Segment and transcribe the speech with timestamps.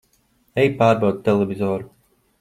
[0.61, 1.91] Ej pārbaudi televizoru!